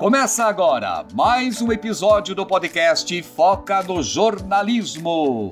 Começa 0.00 0.44
agora 0.44 1.04
mais 1.12 1.60
um 1.60 1.70
episódio 1.70 2.34
do 2.34 2.46
podcast 2.46 3.22
Foca 3.22 3.82
no 3.82 4.02
Jornalismo. 4.02 5.50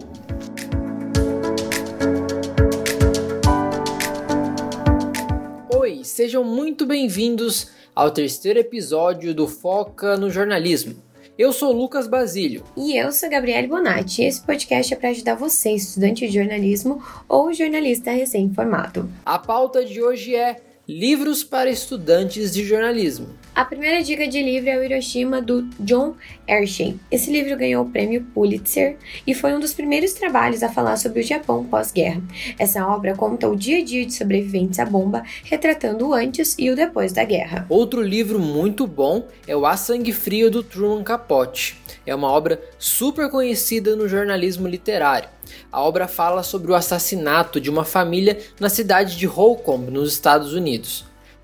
Oi, 5.70 6.02
sejam 6.02 6.42
muito 6.42 6.86
bem-vindos 6.86 7.70
ao 7.94 8.10
terceiro 8.10 8.58
episódio 8.58 9.34
do 9.34 9.46
Foca 9.46 10.16
no 10.16 10.30
Jornalismo. 10.30 10.96
Eu 11.36 11.52
sou 11.52 11.70
Lucas 11.70 12.08
Basílio. 12.08 12.64
E 12.74 12.96
eu 12.96 13.12
sou 13.12 13.28
Gabriele 13.28 13.68
Bonatti. 13.68 14.22
Esse 14.22 14.40
podcast 14.40 14.94
é 14.94 14.96
para 14.96 15.10
ajudar 15.10 15.34
você, 15.34 15.72
estudante 15.72 16.26
de 16.26 16.32
jornalismo 16.32 17.04
ou 17.28 17.52
jornalista 17.52 18.12
recém-formado. 18.12 19.10
A 19.26 19.38
pauta 19.38 19.84
de 19.84 20.02
hoje 20.02 20.34
é 20.34 20.56
Livros 20.90 21.44
para 21.44 21.68
estudantes 21.68 22.50
de 22.50 22.64
jornalismo. 22.64 23.28
A 23.54 23.62
primeira 23.62 24.02
dica 24.02 24.26
de 24.26 24.42
livro 24.42 24.70
é 24.70 24.78
o 24.78 24.82
Hiroshima 24.82 25.42
do 25.42 25.68
John 25.78 26.14
Erskine. 26.48 26.98
Esse 27.10 27.30
livro 27.30 27.58
ganhou 27.58 27.84
o 27.84 27.90
prêmio 27.90 28.24
Pulitzer 28.32 28.96
e 29.26 29.34
foi 29.34 29.52
um 29.52 29.60
dos 29.60 29.74
primeiros 29.74 30.14
trabalhos 30.14 30.62
a 30.62 30.70
falar 30.70 30.96
sobre 30.96 31.20
o 31.20 31.22
Japão 31.22 31.62
pós-guerra. 31.62 32.22
Essa 32.58 32.86
obra 32.86 33.14
conta 33.14 33.46
o 33.46 33.54
dia 33.54 33.80
a 33.80 33.84
dia 33.84 34.06
de 34.06 34.14
sobreviventes 34.14 34.78
à 34.78 34.86
bomba, 34.86 35.22
retratando 35.44 36.08
o 36.08 36.14
antes 36.14 36.56
e 36.58 36.70
o 36.70 36.76
depois 36.76 37.12
da 37.12 37.22
guerra. 37.22 37.66
Outro 37.68 38.00
livro 38.00 38.38
muito 38.38 38.86
bom 38.86 39.26
é 39.46 39.54
o 39.54 39.66
A 39.66 39.76
Sangue 39.76 40.14
Frio 40.14 40.50
do 40.50 40.62
Truman 40.62 41.04
Capote. 41.04 41.76
É 42.06 42.14
uma 42.14 42.30
obra 42.30 42.62
super 42.78 43.28
conhecida 43.28 43.94
no 43.94 44.08
jornalismo 44.08 44.66
literário. 44.66 45.28
A 45.70 45.82
obra 45.82 46.06
fala 46.06 46.42
sobre 46.42 46.70
o 46.70 46.74
assassinato 46.74 47.60
de 47.60 47.70
uma 47.70 47.84
família 47.84 48.38
na 48.60 48.68
cidade 48.68 49.16
de 49.16 49.26
Holcomb, 49.26 49.90
nos 49.90 50.12
Estados 50.12 50.52
Unidos. 50.52 50.77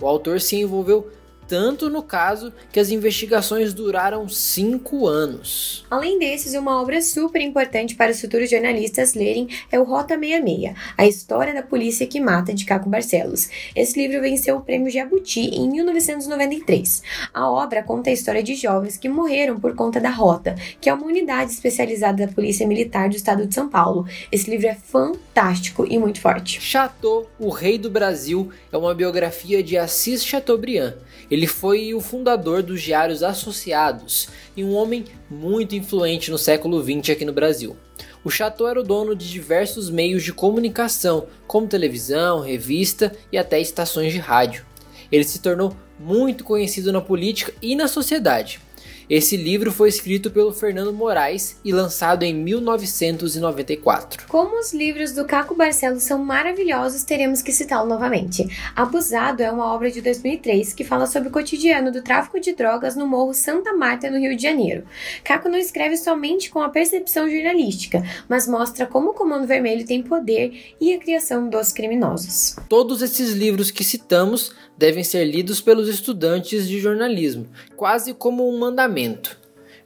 O 0.01 0.07
autor 0.07 0.41
se 0.41 0.57
envolveu 0.57 1.11
tanto 1.47 1.91
no 1.91 2.03
caso 2.03 2.53
que 2.73 2.81
as 2.81 2.91
investigações 2.91 3.75
duraram 3.75 4.29
cinco 4.29 5.07
anos. 5.07 5.85
Além 5.91 6.19
desses, 6.19 6.55
uma 6.55 6.81
obra 6.81 7.01
super 7.03 7.41
importante 7.41 7.95
para 7.95 8.13
os 8.13 8.21
futuros 8.21 8.51
jornalistas 8.51 9.15
lerem 9.15 9.49
é 9.71 9.79
o 9.79 9.85
Rota 9.85 10.19
66, 10.19 10.75
a 10.97 11.07
história 11.07 11.55
da 11.55 11.63
polícia 11.63 12.07
que 12.07 12.21
mata 12.21 12.53
de 12.53 12.65
Caco 12.65 12.89
Barcelos. 12.89 13.49
Esse 13.75 13.99
livro 13.99 14.21
venceu 14.21 14.57
o 14.57 14.61
prêmio 14.61 14.91
Jabuti 14.91 15.41
em 15.41 15.69
1993. 15.71 17.03
A 17.33 17.51
obra 17.51 17.83
conta 17.83 18.11
a 18.11 18.13
história 18.13 18.43
de 18.43 18.55
jovens 18.55 18.97
que 18.97 19.09
morreram 19.09 19.59
por 19.59 19.75
conta 19.75 20.01
da 20.01 20.11
Rota, 20.11 20.55
que 20.81 20.89
é 20.89 20.95
uma 20.95 21.07
unidade 21.07 21.53
especializada 21.53 22.27
da 22.27 22.33
Polícia 22.33 22.67
Militar 22.67 23.09
do 23.09 23.17
Estado 23.17 23.47
de 23.47 23.55
São 23.55 23.69
Paulo. 23.69 24.07
Esse 24.31 24.51
livro 24.51 24.67
é 24.67 24.75
fantástico 24.75 25.87
e 25.89 25.99
muito 25.99 26.21
forte. 26.21 26.61
Chateau, 26.61 27.29
o 27.39 27.51
Rei 27.51 27.79
do 27.79 27.91
Brasil, 27.91 28.51
é 28.73 28.77
uma 28.77 28.95
biografia 28.95 29.63
de 29.63 29.77
Assis 29.77 30.25
Chateaubriand. 30.25 30.95
Ele 31.35 31.49
foi 31.49 31.93
o 31.93 32.01
fundador 32.01 32.63
dos 32.63 32.81
Diários 32.81 33.21
Associados 33.21 34.29
e 34.57 34.63
um 34.63 34.73
homem 34.73 35.05
muito 35.29 35.75
influente 35.75 36.31
no 36.31 36.39
século 36.39 36.81
XX 36.81 37.11
aqui 37.11 37.25
no 37.25 37.33
Brasil. 37.33 37.77
O 38.23 38.31
Chateau 38.31 38.69
era 38.69 38.79
o 38.79 38.85
dono 38.85 39.17
de 39.17 39.29
diversos 39.29 39.91
meios 39.91 40.23
de 40.23 40.33
comunicação, 40.33 41.27
como 41.45 41.67
televisão, 41.67 42.39
revista 42.39 43.13
e 43.33 43.37
até 43.37 43.61
estações 43.61 44.13
de 44.13 44.21
rádio. 44.21 44.65
Ele 45.11 45.25
se 45.25 45.41
tornou 45.41 45.77
muito 45.99 46.45
conhecido 46.45 46.93
na 46.93 47.01
política 47.01 47.53
e 47.61 47.75
na 47.75 47.89
sociedade. 47.89 48.61
Esse 49.09 49.37
livro 49.37 49.71
foi 49.71 49.91
escrito 49.91 50.31
pelo 50.31 50.53
Fernando 50.53 50.93
Moraes 50.93 51.59
e 51.63 51.73
lançado 51.73 52.23
em 52.23 52.33
1994. 52.33 54.27
Como 54.29 54.59
os 54.59 54.73
livros 54.73 55.13
do 55.13 55.27
Caco 55.27 55.55
Barcelos 55.55 56.05
são 56.05 56.25
maravilhosos, 56.25 57.03
teremos 57.03 57.43
que 57.43 57.53
citá-lo 57.53 57.87
novamente. 57.87 58.47
Abusado 58.75 59.43
é 59.43 59.51
uma 59.51 59.75
obra 59.75 59.91
de 59.91 60.01
2003 60.01 60.73
que 60.73 60.85
fala 60.85 61.07
sobre 61.07 61.29
o 61.29 61.33
cotidiano 61.33 61.93
do 61.93 62.03
tráfico 62.03 62.41
de 62.41 62.55
drogas 62.55 62.97
no 62.97 63.07
Morro 63.07 63.35
Santa 63.35 63.75
Marta, 63.75 64.11
no 64.11 64.19
Rio 64.19 64.35
de 64.35 64.43
Janeiro. 64.43 64.85
Caco 65.23 65.51
não 65.51 65.59
escreve 65.59 65.99
somente 65.99 66.51
com 66.51 66.61
a 66.61 66.71
percepção 66.71 67.29
jornalística, 67.29 68.03
mas 68.27 68.49
mostra 68.49 68.87
como 68.87 69.11
o 69.11 69.15
Comando 69.15 69.47
Vermelho 69.47 69.87
tem 69.87 70.03
poder 70.03 70.75
e 70.81 70.95
a 70.95 70.99
criação 70.99 71.51
dos 71.51 71.73
criminosos. 71.73 72.57
Todos 72.71 73.03
esses 73.03 73.33
livros 73.33 73.71
que 73.71 73.85
citamos 73.85 74.53
devem 74.77 75.05
ser 75.05 75.25
lidos 75.25 75.61
pelos 75.61 75.89
estudantes 75.89 76.67
de 76.67 76.81
jornalismo, 76.81 77.47
quase 77.77 78.13
como 78.13 78.49
um 78.49 78.59
mandamento. 78.59 78.94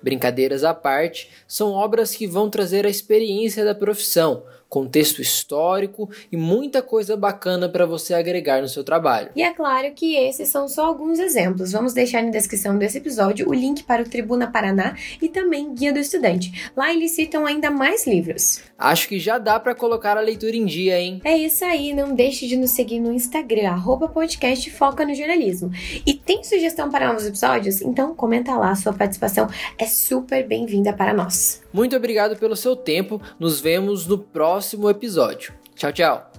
Brincadeiras 0.03 0.63
à 0.63 0.73
parte, 0.73 1.31
são 1.47 1.73
obras 1.73 2.15
que 2.15 2.27
vão 2.27 2.49
trazer 2.49 2.87
a 2.87 2.91
experiência 2.91 3.65
da 3.65 3.75
profissão, 3.75 4.45
contexto 4.69 5.23
histórico 5.23 6.11
e 6.31 6.37
muita 6.37 6.83
coisa 6.83 7.17
bacana 7.17 7.69
para 7.69 7.87
você 7.87 8.15
agregar 8.15 8.61
no 8.61 8.69
seu 8.69 8.85
trabalho. 8.85 9.31
E 9.35 9.43
é 9.43 9.53
claro 9.53 9.93
que 9.95 10.15
esses 10.15 10.49
são 10.49 10.69
só 10.69 10.87
alguns 10.87 11.19
exemplos. 11.19 11.73
Vamos 11.73 11.95
deixar 11.95 12.23
na 12.23 12.31
descrição 12.31 12.77
desse 12.77 12.99
episódio 12.99 13.49
o 13.49 13.55
link 13.55 13.83
para 13.85 14.03
o 14.03 14.09
Tribuna 14.09 14.51
Paraná 14.51 14.97
e 15.21 15.29
também 15.29 15.75
Guia 15.75 15.93
do 15.93 15.99
Estudante. 15.99 16.71
Lá 16.77 16.93
eles 16.93 17.13
citam 17.13 17.47
ainda 17.47 17.71
mais 17.71 18.07
livros. 18.07 18.61
Acho 18.79 19.09
que 19.09 19.19
já 19.19 19.39
dá 19.39 19.59
para 19.59 19.75
colocar 19.75 20.17
a 20.17 20.21
leitura 20.21 20.57
em 20.57 20.67
dia, 20.67 21.01
hein? 21.01 21.21
É 21.25 21.37
isso 21.37 21.65
aí, 21.65 21.93
não 21.93 22.15
deixe 22.15 22.47
de 22.47 22.57
nos 22.57 22.71
seguir 22.71 23.01
no 23.01 23.13
Instagram, 23.13 23.71
arroba 23.71 24.09
podcast 24.09 24.71
Foca 24.71 25.05
no 25.05 25.15
Jornalismo. 25.15 25.71
E 26.07 26.15
tem 26.15 26.45
sugestão 26.45 26.91
para 26.91 27.09
novos 27.09 27.27
episódios? 27.27 27.81
Então 27.81 28.15
comenta 28.15 28.55
lá, 28.57 28.75
sua 28.75 28.93
participação 28.93 29.49
é 29.79 29.87
super 29.87 30.47
bem-vinda 30.47 30.93
para 30.93 31.13
nós. 31.13 31.63
Muito 31.79 31.95
obrigado 31.95 32.35
pelo 32.35 32.57
seu 32.57 32.75
tempo, 32.75 33.23
nos 33.39 33.61
vemos 33.61 34.05
no 34.05 34.19
próximo 34.19 34.91
episódio. 34.91 35.55
Tchau, 35.77 35.93
tchau! 35.93 36.33